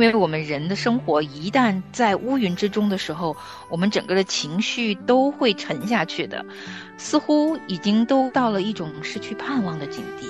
[0.00, 3.36] 因为我们人的生活一旦在乌云之中的时候，
[3.68, 6.42] 我们整个的情绪都会沉下去的，
[6.96, 10.26] 似乎已经都到了一种失去盼望的境地。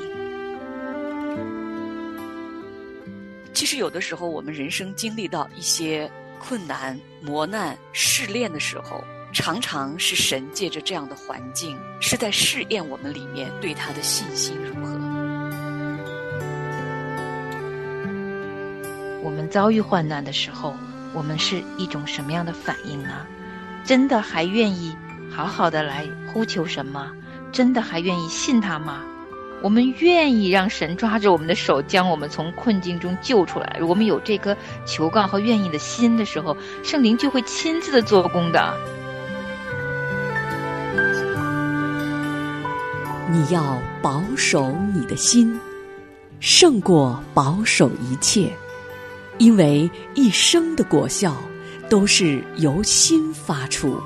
[3.54, 6.10] 其实有的时候，我们人生经历到一些
[6.40, 14.56] 困难、磨难、试炼的时候，常常是神借着这样的环境，是在试验我们里面对他的信心
[19.50, 20.74] 遭遇患难的时候，
[21.12, 23.26] 我们是一种什么样的反应呢？
[23.84, 24.96] 真的还愿意
[25.30, 27.10] 好好的来呼求神吗？
[27.50, 29.00] 真的还愿意信他吗？
[29.62, 33.80] 我们愿意让神抓着我们的手，将我们从困境中救出来。
[33.82, 38.74] 我们有这颗求告和愿意的心的时候，圣灵就会亲自的做工的。
[43.30, 45.60] 你要保守你的心，
[46.40, 48.50] 胜过保守一切，
[49.40, 51.34] 因为一生的果效
[51.88, 53.98] 都是由心发出。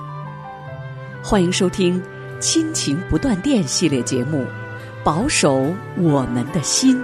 [1.24, 2.00] 欢迎收听
[2.38, 4.46] 《亲情不断电》系列节目。
[5.04, 6.96] 保守我们的心，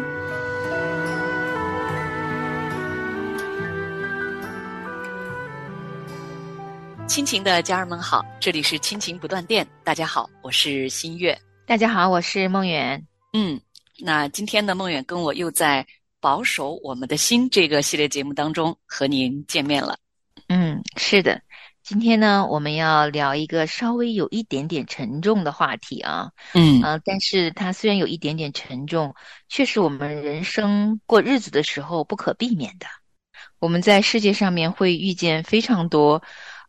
[7.08, 9.66] 亲情的家人们好，这里是亲情不断电。
[9.82, 11.36] 大家好，我是新月。
[11.66, 13.04] 大家好，我是梦远。
[13.32, 13.60] 嗯，
[13.98, 15.84] 那今天的，梦远跟我又在
[16.20, 19.96] 保守我们的心这个系列节目当中和您见面了。
[20.48, 21.40] 嗯，是的。
[21.82, 29.14] 今天呢，我们要聊一个稍微有一点点沉重的话题啊，嗯啊，但是它虽然有一点点沉重，
[29.48, 32.86] 却是我们人生过日子的时候不可避免的。
[33.58, 36.22] 我们在世界上面会遇见非常多，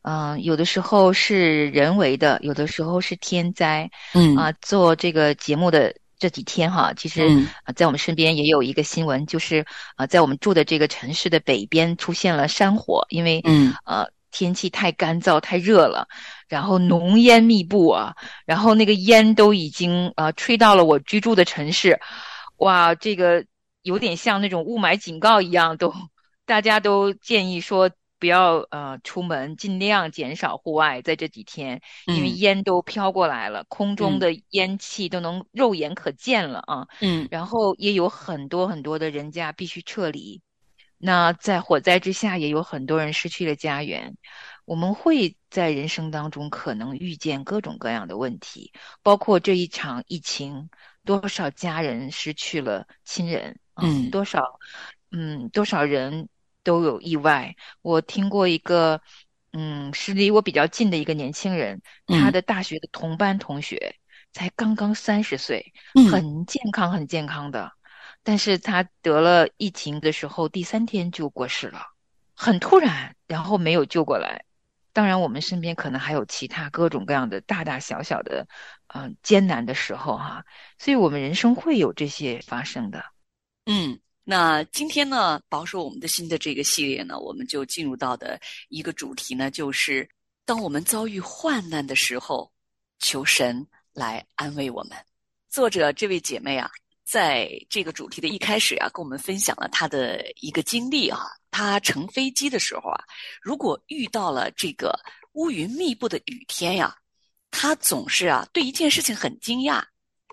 [0.04, 7.24] 嗯，有的时候是人为的，有的时候是天灾，嗯啊，做这个节目的这几天哈，其实
[7.66, 9.66] 啊，在我们身边也有一个新闻，就是
[9.98, 14.08] 啊，在我们住的这个城市的北边出现了山火，因为嗯呃。
[14.34, 16.08] 天气太干燥、太热了，
[16.48, 18.16] 然后浓烟密布啊，
[18.46, 22.00] 然后那个烟都已经啊吹到了我居住的城市，
[22.56, 23.44] 哇，这个
[23.82, 25.94] 有点像那种雾霾警告一样，都
[26.46, 40.40] 大家都建议说不要呃出门，尽量减少户外，在这几天，因为烟都飘过来了，空中的烟气都能肉眼可见了啊，嗯，然后也有很多很多的人家必须撤离。
[41.00, 44.16] 那在火灾之下，也有很多人失去了家园。
[44.66, 48.72] 我们会在人生当中可能遇见各种各样的问题，
[49.02, 50.70] 包括这一场疫情，
[51.04, 54.60] 多少家人失去了亲人，嗯，多少，
[55.10, 56.30] 嗯，多少人
[56.64, 57.56] 都有意外。
[57.82, 59.02] 我听过一个，
[59.54, 63.96] 嗯，是离我比较近的一个年轻人，他的大学的同班同学
[64.32, 65.74] 才刚刚三十岁，
[66.12, 67.72] 很健康，很健康的。
[68.24, 71.88] 但是他得了疫情的时候，第三天就过世了，
[72.36, 74.46] 很突然，然后没有救过来。
[74.94, 78.46] 当然，我们身边可能还有其他各种各样的大大小小的，
[78.88, 80.46] 嗯，艰难的时候哈。
[80.78, 83.06] 所以我们人生会有这些发生的。
[83.66, 88.40] 嗯，那今天呢，保守我们的心的这个系列呢，我们就进入到的
[88.70, 90.08] 一个主题呢，就是
[90.46, 92.52] 当我们遭遇患难的时候，
[93.00, 94.98] 求神来安慰我们。
[95.50, 96.70] 作者这位姐妹啊。
[97.04, 101.28] 在这个主题的一开始啊，跟我们分享了她的一个经历啊。
[101.50, 103.04] 她乘飞机的时候啊，
[103.42, 104.98] 如果遇到了这个
[105.34, 106.96] 乌云密布的雨天呀，
[107.50, 109.84] 他总是啊对一件事情很惊讶。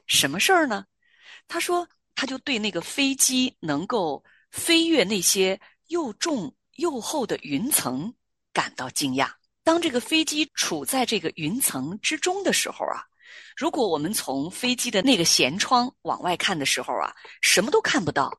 [0.07, 0.85] 什么事儿呢？
[1.49, 8.13] 他说，他就对那个飞机能够飞越那些又重又厚的云层
[8.53, 9.31] 感到惊讶。
[9.63, 13.05] 当这个飞机处在这个云层之中的时候啊。
[13.57, 18.37] 如果我们从飞机的那个舷窗往外看的时候啊，什么都看不到。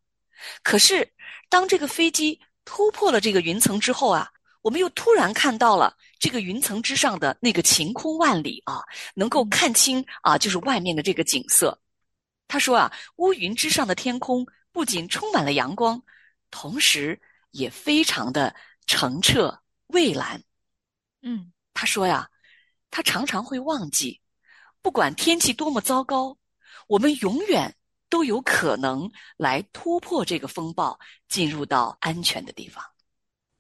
[0.61, 1.09] 可是，
[1.47, 4.29] 当这个飞机突破了这个云层之后啊，
[4.61, 8.81] 我们又突然看到了这个云层之上的那个晴空万里啊，
[9.13, 11.79] 能够看清啊，就是外面的这个景色。
[12.49, 16.03] 他说啊，乌云之上的天空不仅充满了阳光，
[16.51, 18.53] 同时也非常的
[18.87, 20.43] 澄澈蔚蓝。
[21.21, 22.29] 嗯，他说呀，
[22.91, 24.19] 他常常会忘记。
[24.81, 26.37] 不管天气多么糟糕，
[26.87, 27.75] 我们永远
[28.09, 32.83] 都有可能来突破这个风暴，进入到安全的地方。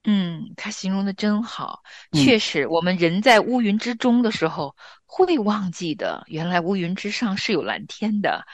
[0.05, 1.83] 嗯，他形容的真好。
[2.13, 4.75] 确实，我们人在乌云之中的时候
[5.09, 8.45] 会忘记的，原来乌云之上是有蓝天的。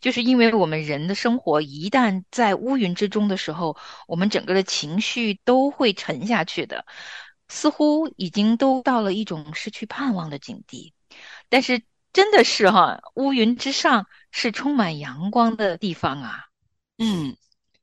[0.00, 3.76] 就是因为我们人的生活一旦在乌云之中的时候，
[4.06, 6.86] 我们整个的情绪都会沉下去的，
[7.48, 10.94] 似乎已经都到了一种失去盼望的境地。
[11.50, 11.82] 但是。
[12.14, 16.44] 真的是哈，乌云之上是充满阳光的地方啊。
[16.96, 17.36] 嗯，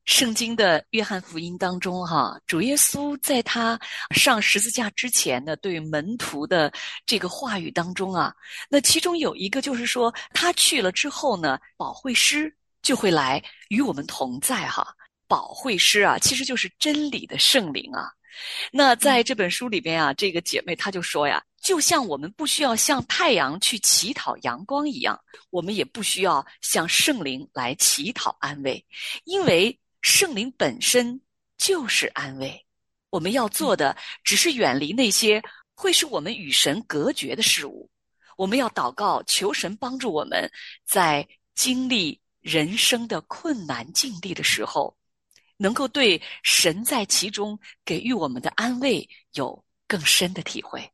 [0.05, 3.79] 圣经的约翰福音当中，哈，主耶稣在他
[4.15, 6.73] 上十字架之前呢，对门徒的
[7.05, 8.33] 这个话语当中啊，
[8.67, 14.87] 那其中有一个就是说，他去了之后呢，保惠师就会来与我们同在，哈。
[15.27, 18.11] 保惠师啊，其实就是真理的圣灵啊。
[18.71, 25.17] 那在这本书里边啊，这个姐妹她就说呀，就像我们不需要向太阳去乞讨阳光一样，
[25.51, 28.83] 我们也不需要向圣灵来乞讨安慰，
[29.25, 29.77] 因为。
[30.01, 31.21] 圣灵本身
[31.57, 32.65] 就是安慰，
[33.09, 35.41] 我们要做的只是远离那些
[35.73, 37.89] 会使我们与神隔绝的事物。
[38.37, 40.51] 我们要祷告，求神帮助我们
[40.83, 44.97] 在经历人生的困难境地的时候，
[45.57, 50.90] 能够对神在其中给予我们的安慰有更深的体会。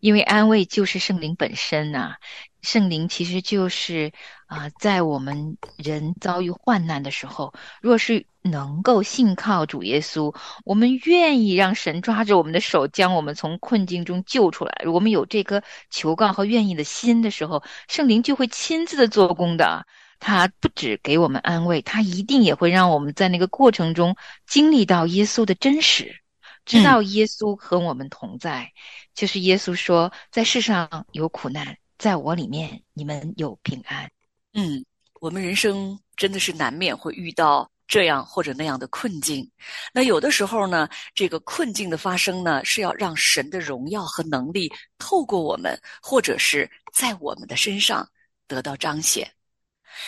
[0.00, 2.16] 因为安慰就是圣灵本身呐。
[2.62, 4.12] 圣灵其实就是
[4.46, 10.32] 啊，在我们人遭遇患难的时候，若是能够信靠主耶稣，
[10.64, 14.84] 我们愿意让神抓着我们的手，将我们从困境中救出来。
[14.86, 15.60] 我们有这颗
[15.90, 19.84] 求告和愿意的心的时候，圣灵就会亲自的做工的。
[20.20, 24.14] 他不止给我们安慰，他一定也会让我们在那个过程中
[24.46, 26.21] 经历到耶稣的真实，
[26.64, 28.72] 知道耶稣和我们同在。
[29.14, 31.76] 就是耶稣说，在世上有苦难。
[31.98, 34.10] 在我里面，你们有平安。
[34.54, 34.84] 嗯，
[35.20, 39.48] 我们人生真的是难免会遇到这样或者那样的困境。
[39.94, 44.68] 那有的时候呢，这个困境的发生呢，是要让神的荣耀和能力
[44.98, 48.08] 透过我们，或者是在我们的身上
[48.48, 49.30] 得到彰显。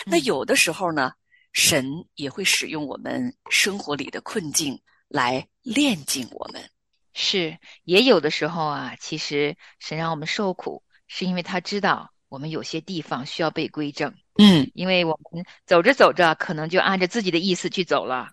[0.04, 1.12] 那有的时候呢，
[1.52, 1.86] 神
[2.16, 4.76] 也会使用我们生活里的困境
[5.06, 6.70] 来炼尽我们。
[7.12, 10.84] 是，也有的时候啊，其实神让我们受苦。
[11.06, 18.30] 是因为他知道我们有些地方需要被归正，嗯，因为我们走着走着，可能就按着自己的意思去走了。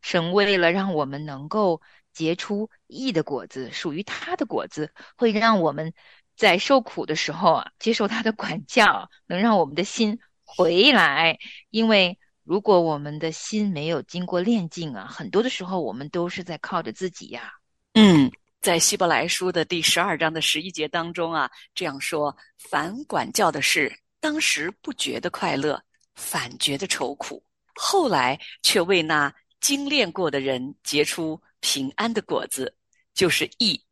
[0.00, 1.82] 神为了让我们能够
[2.12, 5.92] 结出义的果子，属于他的果子，会让我们
[6.36, 11.38] 在受苦的时候啊，接受他的管教，能让我们的心回来。
[11.70, 17.52] 因为如果我们的心没有经过炼净啊，很多的时候我们都是在靠着自己呀，
[17.94, 18.30] 嗯。
[18.60, 25.82] 在希伯来书的第十二章的十一节当中啊，这样说：凡管教的事，当时不觉得快乐，
[26.14, 27.42] 反觉得愁苦；
[27.74, 32.72] 后来却为那精炼过的人结出平安的果子，
[33.12, 33.82] 就是义。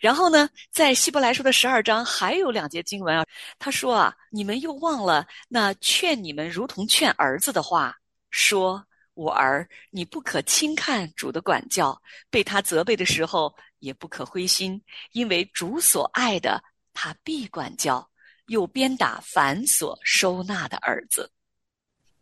[0.00, 3.26] 然后呢，在希伯来书的十二章还有两节经文啊，
[3.58, 7.96] 他说啊，你们又忘了那劝你们如同劝儿子的话，
[8.30, 8.84] 说。
[9.16, 11.98] 我儿，你不可轻看主的管教，
[12.28, 14.78] 被他责备的时候也不可灰心，
[15.12, 16.62] 因为主所爱的，
[16.92, 18.06] 他必管教，
[18.48, 21.32] 又鞭打凡所收纳的儿子。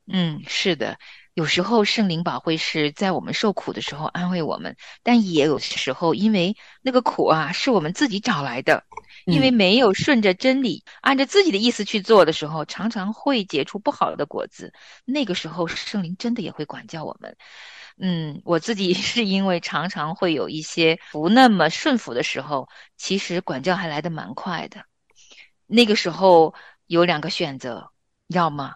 [0.07, 0.97] 嗯，是的，
[1.35, 8.85] 有时候圣灵宝会是在我们受苦的时候安慰我们，但也有时候因为那个苦啊是我们自己找来的。
[9.27, 14.75] 因为没有顺着真理，按照自己的意思去做的时候，常常会结出不好的果子。
[15.07, 17.35] 那个时候，圣灵真的也会管教我们。
[17.97, 24.85] 嗯，我自己 是因为常常会有一些不那么顺服的时候，其实管教还来得蛮快的。
[25.67, 26.55] 那个时候
[26.87, 27.93] 有两个选择，
[28.27, 28.75] 要么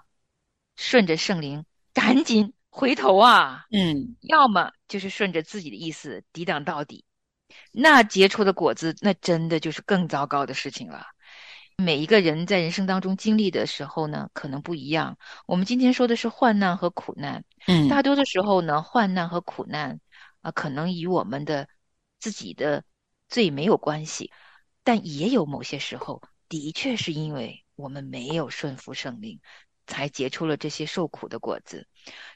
[0.76, 1.66] 顺着圣灵
[1.99, 7.05] 赶紧回头啊，嗯，要么就是顺着自己的意思抵挡到底。
[7.73, 11.05] 那结出的果子，那真的就是更糟糕的事情了。
[11.76, 15.19] 每一个人在人生当中经历的时候呢，可能不一样。
[15.45, 20.00] 我们今天说的是患难和苦难，嗯，大多的时候呢，患难和苦难
[20.40, 21.69] 啊，可能与我们的
[22.21, 22.85] 自己的
[23.28, 24.31] 罪没有关系，
[24.85, 29.40] 但也有某些时候，的确是因为我们没有顺服圣灵，
[29.88, 31.88] 才结出了这些受苦的果子。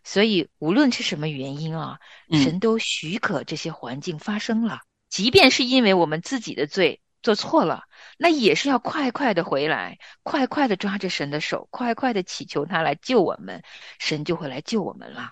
[0.02, 2.00] 所以，无论是什么原因啊，
[2.32, 4.80] 神都许可这些环境发生了。
[5.09, 7.85] 即便是因为我们自己的罪做错了，
[8.18, 13.62] 那也是要快快的回来，快快的抓着神的手，快快的祈求他来救我们，
[13.99, 15.30] 神就会来救我们了。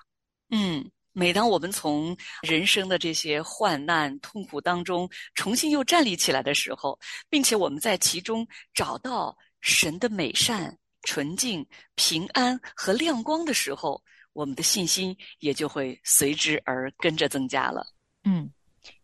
[0.51, 6.99] 嗯，每当我们从人生的这些患难、痛苦当中重新又站立起来的时候，
[7.29, 14.03] 并且我们在其中找到神的美善、纯净、平安和亮光的时候，
[14.33, 17.87] 我们的信心也就会随之而跟着增加了。
[18.25, 18.51] 嗯。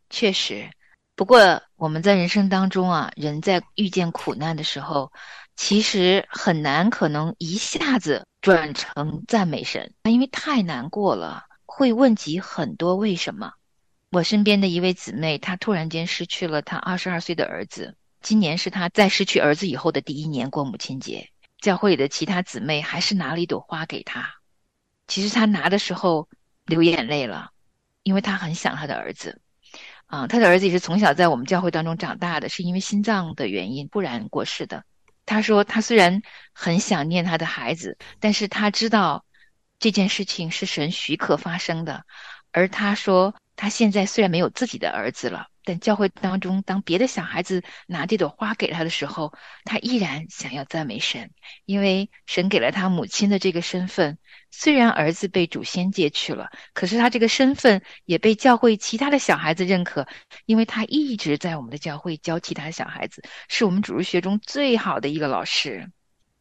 [0.08, 0.70] 确实，
[1.16, 5.12] 不过我们在人生当中啊，人在遇见苦难的时候，
[5.56, 13.52] 其实很难可能一下子转成赞美神，因为太难过了，会问及很多为什么。
[14.12, 24.34] 我身边的一位姊妹，她突然间失去了她二十二岁的儿子，今年是她在失去儿子以后的第一年过母亲节，教会里的其他姊妹还是拿了一朵花给他，
[25.06, 26.28] 其实他拿的时候
[26.64, 27.50] 流眼泪了，
[28.02, 29.40] 因为他很想他的儿子。
[30.06, 34.84] 啊，他的儿子也是从小在我们教会当中长大的，是因为心脏的原因突然过世的。
[35.24, 36.22] 他说，他虽然
[36.52, 39.24] 很想念他的孩子，但是他知道
[39.80, 42.04] 这件事情是神许可发生的。
[42.52, 45.48] 而他说，他现在虽然没有自己的儿子了。
[45.66, 51.32] 但教会当中，当别的小孩子拿这朵花给他的时候，他依然想要赞美神，
[51.64, 54.16] 因为神给了他母亲的这个身份。
[54.52, 60.06] 虽然儿子被祖先借去了，可是他这个身份也被教会其他的小孩子认可，
[60.46, 65.90] 因为他一直在我们的教会教其他小孩子，是我们主日学中最好的一个老师。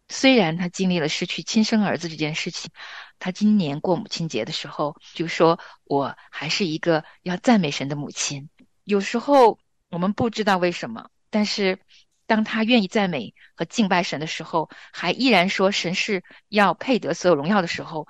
[0.07, 2.69] 虽然他经历了失去亲生儿子这件事情，
[3.17, 8.49] 他今年过母亲节的时候就说：“我还是一个要赞美神的母亲。”
[8.85, 11.79] 有时候我们不知道为什么，但是
[12.27, 18.07] 当他愿意赞美和敬拜神的时候，还依然说神是要配得所有荣耀的时候，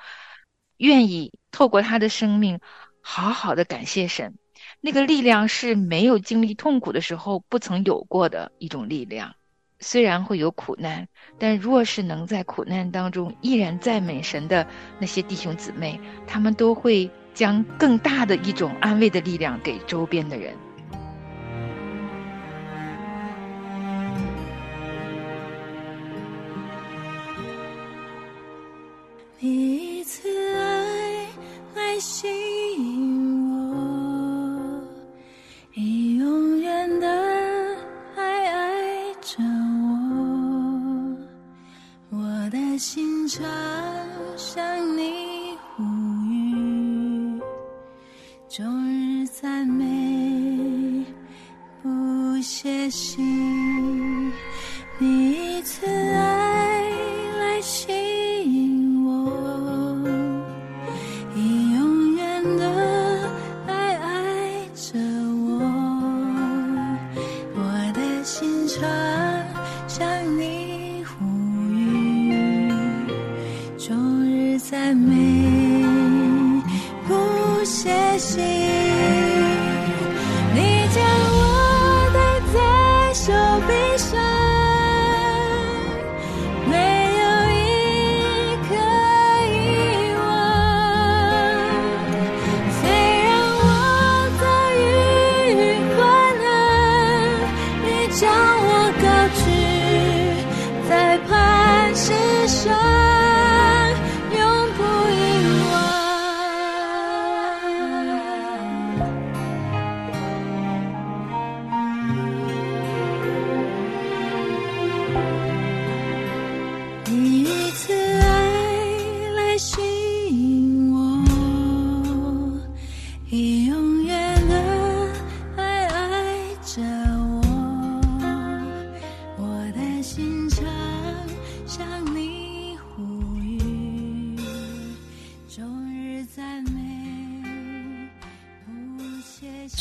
[0.77, 2.59] 愿意透过他的生命
[3.01, 4.37] 好好的感谢神，
[4.81, 9.35] 那个力量是没有经历痛苦的时候不曾有过的一种力量。
[9.79, 14.65] 虽然会有苦难，但若是能在苦难当中依然赞美神的
[14.99, 20.55] 那些弟兄姊妹，他们都会将更大的一种安慰的力量给周边的人。
[29.39, 31.27] 一次爱
[31.75, 32.27] 来吸
[32.77, 34.81] 引我，
[35.73, 37.07] 以永远的
[38.15, 39.43] 爱爱着
[42.09, 43.45] 我，我的心常
[44.35, 45.34] 向你
[48.55, 51.05] 终日赞美
[51.83, 53.21] 不歇息，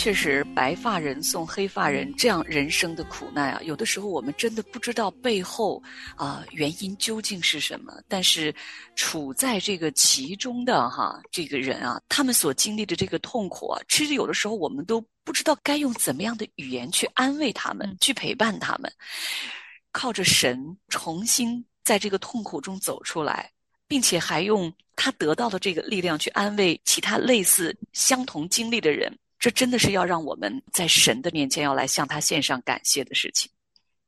[0.05, 5.83] 确实，白发人送黑发人，这样人生的苦难啊，有的时候我们真的不知道背后
[6.15, 8.03] 啊、原因究竟是什么。
[8.07, 8.55] 但是，
[8.97, 18.93] 处在这个其中的哈这个人啊，他们所经历的这个痛苦啊，其实有的时候我们都不知道该用怎么样的语言去安慰他们，去陪伴他们，
[19.91, 23.51] 靠着神重新在这个痛苦中走出来。
[23.87, 33.51] 并且还用他得到的这个力量去安慰其他类似相同经历的人，这真的是要让我们在神的面前要来向他献上感谢的事情。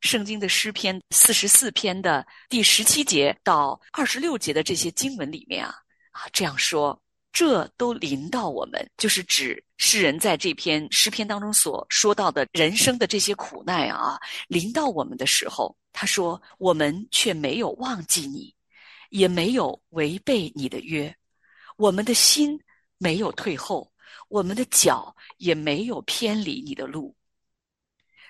[0.00, 5.74] 圣经的诗篇四十四篇的第十七节到二十六节的这些经文里面啊
[6.12, 6.98] 啊这样说，
[7.34, 18.56] 这都临到我们，就是指诗人在这篇诗篇当中所说到的人生的这些苦难啊，临到我们的时候，他说我们却没有忘记你。
[19.10, 21.14] 也没有违背你的约，
[21.76, 22.58] 我们的心
[22.96, 23.92] 没有退后，
[24.28, 27.16] 我们的脚也没有偏离你的路。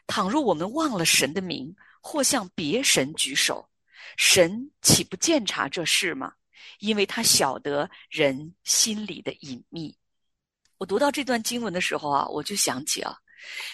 [0.06, 3.68] 倘若我们忘了神的名，或向别神举手，
[4.16, 6.34] 神岂不鉴察这事吗？
[6.80, 9.96] 因为他晓得人心里的隐秘。
[10.78, 13.16] 我读到这段经文的时候啊，我就想起啊，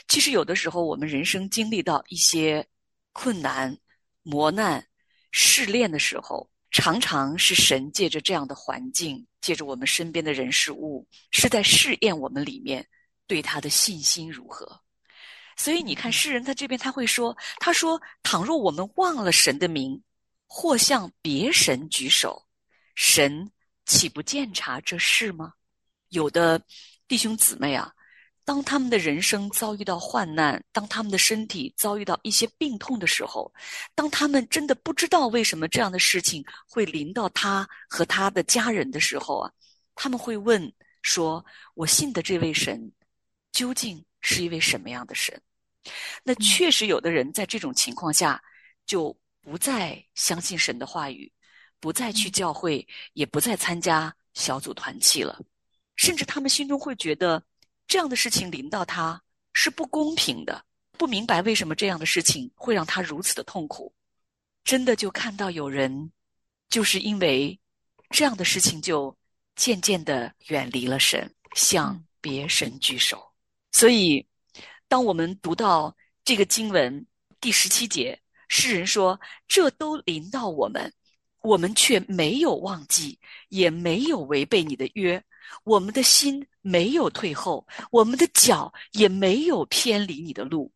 [0.06, 2.64] 其实有的时候我们人生经历到一些
[3.12, 3.76] 困难、
[4.22, 4.86] 磨难、
[5.32, 6.48] 试炼的时候。
[6.72, 12.84] 常常是神借着这样的环境，借着我们身边的人事物，是在试验我们里面
[13.26, 14.80] 对他的信心如何。
[15.54, 20.02] 所以你看，诗人在这边他会说：“他说，倘若我们忘了神的名，
[20.46, 22.42] 或向别神举手，
[22.94, 23.52] 神
[23.84, 25.52] 岂不见察这事吗？”
[26.08, 26.60] 有的
[27.06, 27.92] 弟兄姊妹啊，
[28.44, 33.52] 当他们的人生遭遇到患难，当他们的身体遭遇到一些病痛的时候，
[33.94, 39.52] 当他们真的不知道为什么这样的事情会临到他和他的家人的时候啊，
[39.94, 40.72] 他们会问
[41.02, 41.44] 说
[41.74, 42.90] ：“我信的这位神，
[43.52, 45.40] 究竟是一位什么样的神？”
[46.24, 48.42] 那确实，有的人在这种情况下
[48.86, 51.30] 就不再相信神的话语，
[51.80, 55.40] 不再去教会，也不再参加小组团契了，
[55.96, 57.42] 甚至他们心中会觉得
[57.86, 59.22] 这样的事情临到他
[59.52, 60.64] 是不公平的，
[60.98, 63.94] 不明白为什么这样的事情会让他如此的痛苦。
[64.64, 66.12] 真的就看到有人
[66.68, 67.58] 就是因为
[68.10, 69.16] 这样的事情，就
[69.56, 73.32] 渐渐的远离了神，向别神举手。
[73.72, 74.26] 所以。
[74.88, 77.06] 当我们读到这个经文
[77.40, 80.92] 第十七节，诗人说：“这都临到我们，
[81.40, 85.24] 我们却没有忘记，也没有违背你的约，
[85.64, 90.72] 我们的心没有退后，我们的脚也没有偏离你的路。”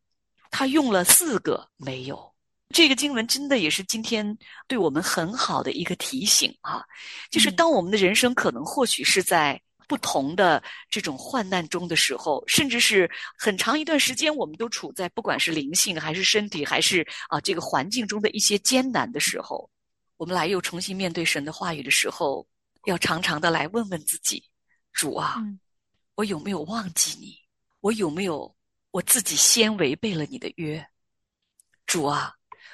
[0.51, 2.33] 他用了四个“没有”。
[2.73, 6.83] 这个经文真的也是今天对我们很好的一个提醒啊！
[7.29, 9.61] 就是当我们的人生可能或许是在。
[9.89, 19.69] 不同的这种患难中的时候，甚至是很长一段时间，我们都处在不管是灵性还是身体，还是啊这个环境中的一些艰难的时候，
[20.17, 22.45] 我们来又重新面对神的话语的时候，
[22.83, 24.43] 要常常的来问问自己：
[24.97, 25.35] 主啊，
[26.15, 27.39] 我有没有忘记你？
[27.81, 28.57] 我有没有
[28.89, 30.83] 我自己先违背了你的约？
[31.85, 32.33] 主啊，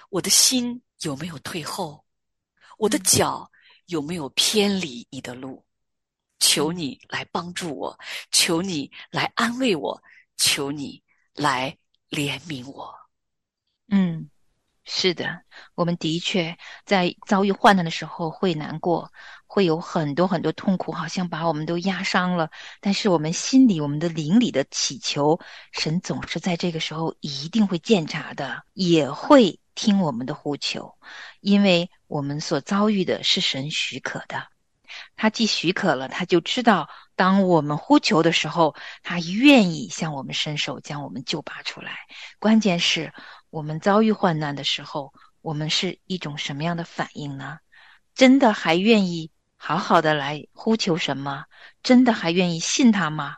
[0.09, 2.05] 我的心有没有退后？
[2.77, 3.51] 我的脚
[3.87, 5.65] 有没有偏离你的路？
[6.39, 7.99] 求你来帮助我，
[8.31, 10.01] 求你来安慰我，
[10.37, 11.03] 求你
[11.33, 11.77] 来
[12.09, 12.95] 怜悯我。
[13.89, 14.29] 嗯，
[14.85, 15.41] 是的，
[15.75, 19.11] 我们的确在遭遇患难的时候会难过，
[19.47, 22.49] 会有很多很多痛苦，好像把我们都压伤了。
[22.81, 25.39] 但是我们心里、我们的灵里的祈求，
[25.71, 30.95] 神总是在这个时候一定会见察的，也会听我们的呼求，
[31.39, 34.52] 因为我们所遭遇的是神许可的。
[35.15, 41.99] 他既许可了，他就知道，当我们呼求的时候，他愿意向我们伸手，将我们救拔出来。
[42.39, 43.13] 关键是
[43.49, 47.59] 我们遭遇患难的时候，我们是一种什么样的反应呢？
[48.15, 51.45] 真的还愿意好好的来呼求什么？
[51.83, 53.37] 真的还愿意信他吗？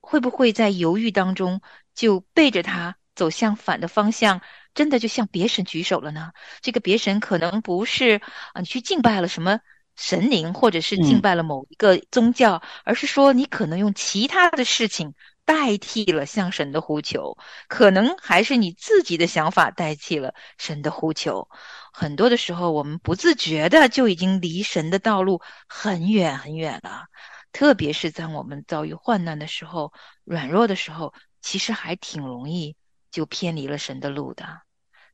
[0.00, 1.62] 会不会在犹豫当中
[1.94, 4.40] 就背着他走向反的方向？
[4.74, 6.32] 真的就向别神举手了呢？
[6.60, 9.60] 这个别神可能不是啊，你去敬拜了什么？
[9.96, 17.36] 神灵，或者是敬拜了某一个宗教，而是说你可能用其他的事情代替了向神的呼求，
[17.68, 21.48] 可能还是你自己的想法代替了神的呼求。
[21.92, 27.04] 很多的时候，我们不自觉的就已经离神的道路很远很远了。
[27.52, 29.92] 特别是在我们遭遇患难的时候、
[30.24, 32.76] 软弱的时候，其实还挺容易
[33.10, 34.62] 就偏离了神的路的。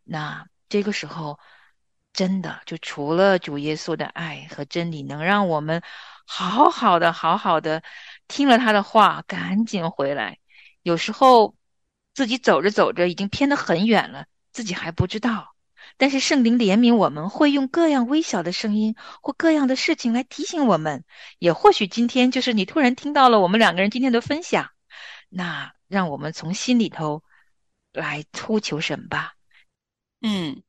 [0.04, 1.38] 那这个时候。
[2.18, 5.80] 真的，就除了主耶稣的爱和真理，能让我们
[6.26, 7.80] 好好的、好好的
[8.26, 10.38] 听了他的话，赶紧回来。
[10.82, 11.54] 有时候
[12.14, 15.54] 自己走着走着，已经偏得很远了，自己还不知道。
[15.96, 21.04] 但是圣灵怜悯我们，会用各样微小的声音或各样的事情来提醒我们。
[21.38, 24.70] 也或许今天就是你突然听到了我们两个人今天的分享，
[25.28, 27.22] 那让我们从心里头
[27.92, 29.34] 来呼求神吧。
[30.20, 30.64] 嗯。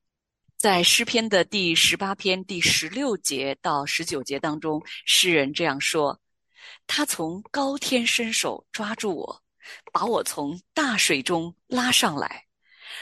[0.60, 6.19] 在诗篇的第十八篇第十六节到十九节当中，诗人这样说
[6.86, 9.41] ：“他从高天伸手抓住我，
[9.93, 12.43] 把我从大水中拉上来。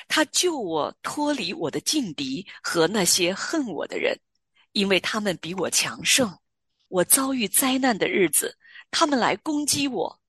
[0.08, 4.16] 他救我脱离我的劲敌和那些恨我的人，
[4.74, 6.32] 因为他们比我强盛。
[6.90, 8.56] 我遭遇灾难的日子，
[8.92, 10.20] 他们来攻击我，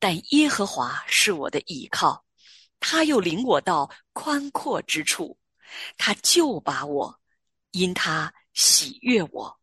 [0.00, 2.24] 但耶和华是我的倚靠，
[2.80, 5.38] 他又领我到宽阔之处。”
[5.96, 7.20] 他就把我，
[7.70, 9.58] 因他喜悦我。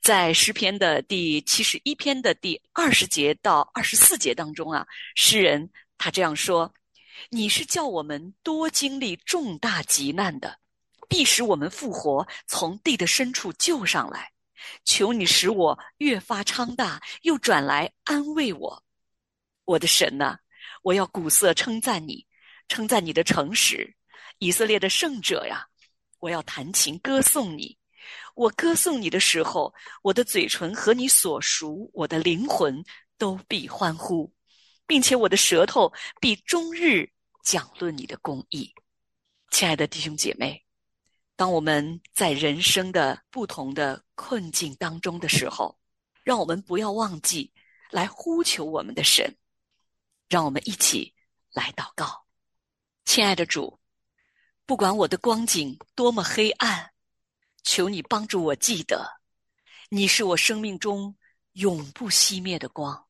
[0.00, 6.74] 在诗篇的第七十一篇的第二十节到二十四节当中啊，诗人他这样说
[7.30, 10.58] ：“你是叫我们多经历重大急难的，
[11.08, 14.32] 必使我们复活，从地的深处救上来。
[14.84, 18.82] 求你使我越发昌大，又转来安慰我。
[19.64, 20.36] 我的神呐，
[20.82, 22.26] 我要鼓瑟称赞你，
[22.66, 23.94] 称赞你的诚实。”
[24.40, 25.68] 以色列的圣者呀，
[26.18, 27.78] 我要弹琴歌颂你。
[28.34, 29.72] 我歌颂你的时候，
[30.02, 32.82] 我的嘴唇和你所属，我的灵魂
[33.18, 34.32] 都必欢呼，
[34.86, 37.12] 并且我的舌头必终日
[37.44, 38.72] 讲论你的公义。
[39.50, 40.64] 亲爱的弟兄姐妹，
[41.36, 45.78] 当我们在人生的不同的困境当中的时候，
[46.24, 47.52] 让我们不要忘记
[47.90, 49.36] 来呼求我们的神。
[50.30, 51.12] 让我们一起
[51.52, 52.24] 来祷告，
[53.04, 53.79] 亲爱的主，
[54.70, 56.92] 不管我的光景多么黑暗，
[57.64, 59.04] 求你帮助我记得，
[59.88, 61.12] 你是我生命中
[61.54, 63.08] 永不熄灭的光，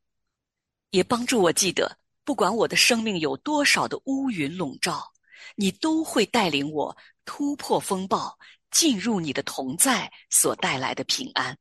[0.88, 5.12] 也帮助我记得，不管我的生命有多少的乌云笼罩，
[5.54, 6.96] 你都会带领我
[7.26, 8.38] 突破风暴，
[8.70, 11.58] 进入你的同在所带来的平安。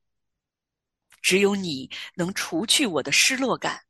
[1.22, 3.82] 只有你能除去我的失落感。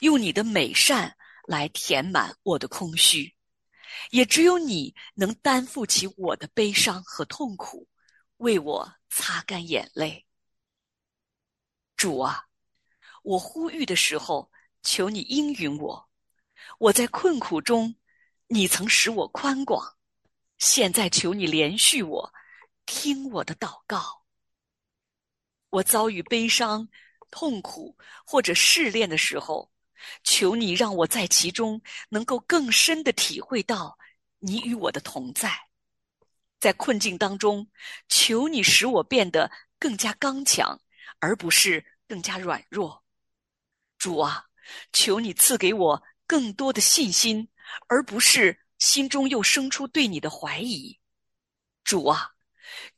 [0.00, 1.16] 用你的美善
[1.48, 3.34] 来填满我的空虚，
[4.10, 7.88] 也只有你能担负起我的悲伤和痛苦，
[8.38, 10.26] 为我擦干眼泪。
[11.96, 12.46] 主啊，
[13.22, 14.50] 我呼吁的时候，
[14.82, 16.08] 求你应允我。
[16.78, 17.96] 我在困苦中，
[18.48, 19.96] 你曾使我宽广，
[20.58, 22.32] 现在求你连续我，
[22.84, 24.24] 听我的祷告。
[25.70, 26.88] 我遭遇悲伤。
[27.28, 29.70] 痛苦或者试炼的时候，
[30.22, 33.98] 求你让我在其中能够更深的体会到
[34.38, 35.52] 你与我的同在。
[36.58, 37.68] 在困境当中，
[38.08, 40.80] 求你使我变得更加刚强，
[41.18, 43.04] 而不是更加软弱。
[43.98, 44.46] 主啊，
[44.92, 47.48] 求你赐给我更多的信心，
[47.88, 50.98] 而不是心中又生出对你的怀疑。
[51.84, 52.32] 主啊，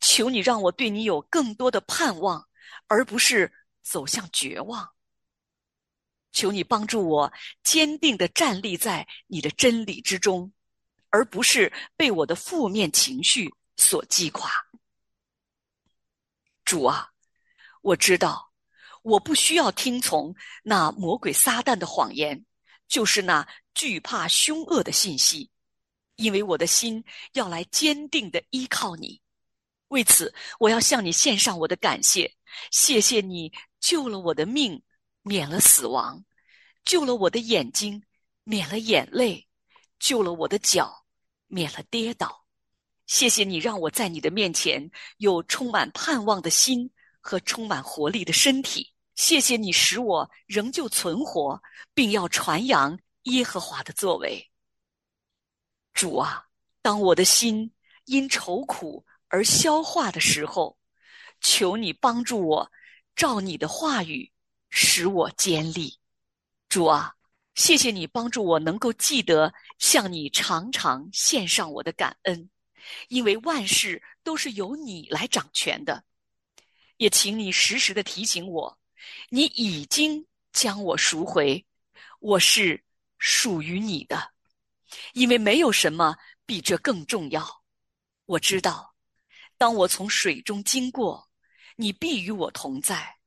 [0.00, 2.48] 求你让我对你有更多的盼望，
[2.87, 3.52] 而不是。
[3.80, 4.87] 走向绝望，
[6.32, 10.52] 求你帮助我坚定的站立在你的真理之中，
[11.10, 14.50] 而不是被我的负面情绪所击垮。
[16.64, 17.10] 主啊，
[17.82, 18.52] 我知道
[19.02, 22.44] 我不需要听从那魔鬼撒旦的谎言，
[22.86, 25.50] 就是那惧怕凶恶的信息，
[26.16, 29.20] 因为我的心要来坚定的依靠你。
[29.88, 32.36] 为此，我要向你献上我的感谢，
[32.70, 33.50] 谢谢你。
[33.80, 34.82] 救了我的命，
[35.28, 36.24] 免了死亡；
[36.86, 38.02] 救了我的眼睛，
[38.44, 39.46] 免了眼泪；
[39.98, 41.04] 救了我的脚，
[41.48, 42.46] 免了跌倒。
[43.06, 48.94] 谢谢你让我在你的面前有充满盼望的心和充满活力的身体。
[49.16, 51.62] 谢谢你使我仍旧存活，
[51.92, 54.50] 并要传扬耶和华的作为。
[55.92, 56.46] 主啊，
[56.80, 57.70] 当我的心
[58.06, 60.78] 因愁苦而消化的时候，
[61.42, 62.72] 求你帮助我。
[63.16, 64.30] 照你的话语，
[64.70, 65.98] 使我坚立。
[66.68, 67.14] 主啊，
[67.54, 72.50] 谢谢你帮助我能够记得向你常常献上我的感恩，
[73.09, 76.04] 因为万事都是由你来掌权的。
[76.96, 78.78] 也请你时时的提醒我，
[79.31, 81.64] 你已经将我赎回，
[82.20, 82.85] 我是
[83.18, 84.33] 属于你的，
[85.14, 87.62] 因为没有什么比这更重要。
[88.26, 88.94] 我知道，
[89.57, 91.26] 当我从水中经过。
[91.81, 93.17] 你必与我同在，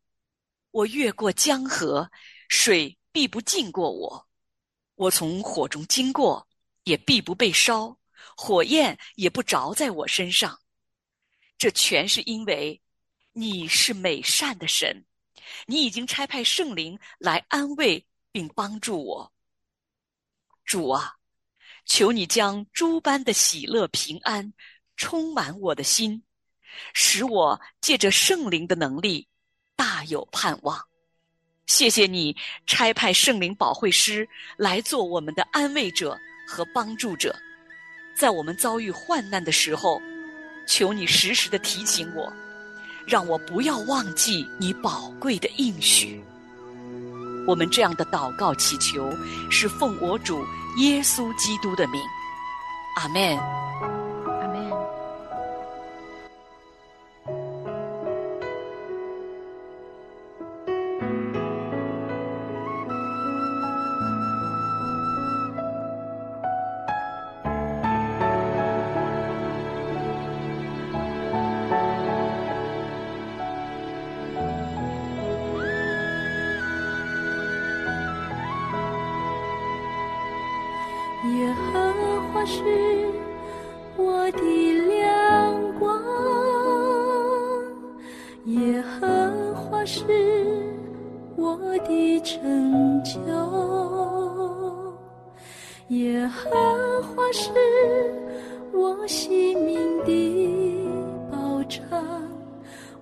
[0.72, 2.10] 我越过江河，
[2.48, 4.26] 水必不浸过我；
[4.96, 6.48] 我从火中经过，
[6.84, 7.98] 也必不被烧，
[8.36, 10.60] 火焰也不着在我身上。
[11.58, 12.82] 这全是因为
[13.34, 15.06] 你是美善的神，
[15.68, 19.34] 你已经差派圣灵来安慰并帮助我。
[20.64, 21.16] 主啊，
[21.86, 24.54] 求你将诸般的喜乐平安
[24.96, 26.24] 充满我的心。
[26.94, 29.28] 使我借着圣灵的能力
[29.82, 30.80] 大有盼望。
[31.66, 36.16] 谢谢你差派圣灵保惠师来做我们的安慰者
[36.48, 37.36] 和帮助者，
[38.16, 40.00] 在我们遭遇患难的时候，
[40.68, 42.32] 求你时时的提醒我，
[43.08, 46.24] 让我不要忘记你宝贵的应许。
[47.48, 49.12] 我们这样的祷告祈求，
[49.50, 50.46] 是奉我主
[50.78, 52.00] 耶稣基督的名，
[52.98, 54.01] 阿门。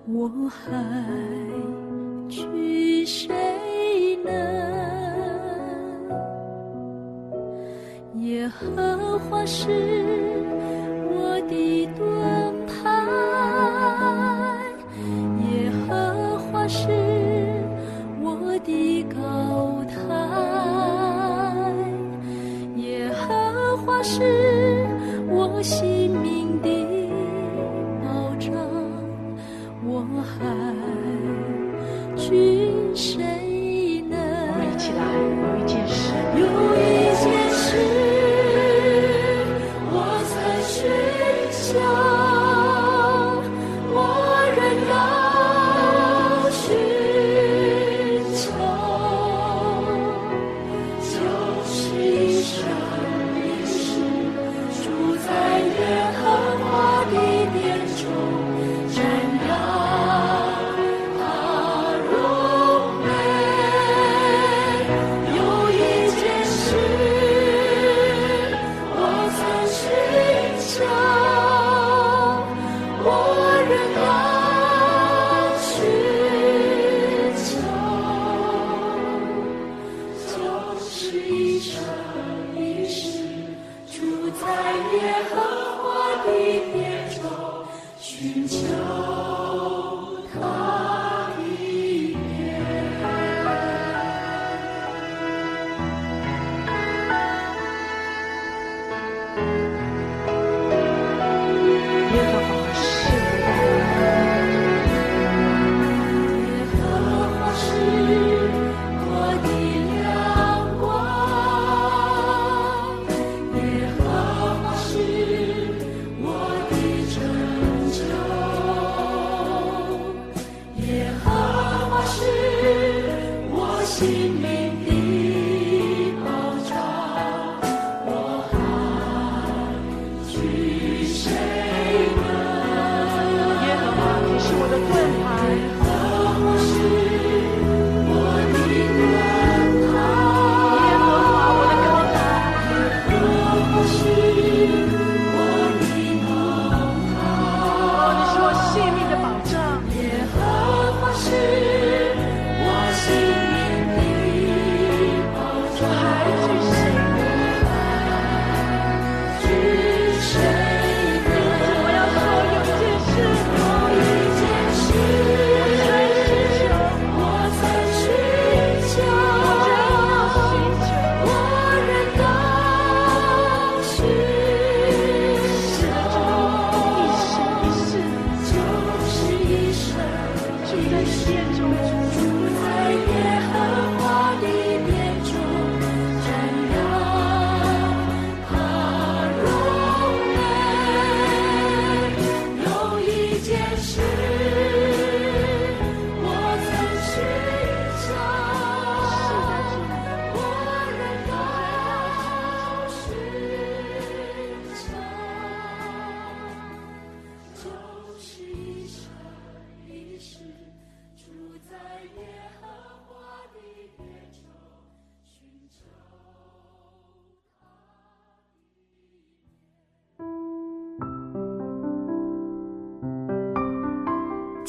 [0.06, 0.70] 我还
[2.28, 4.30] 惧谁呢？
[8.14, 9.68] 耶和华是。